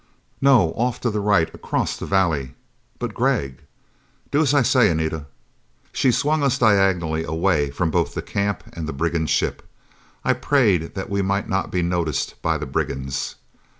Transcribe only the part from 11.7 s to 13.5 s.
noticed by the brigands.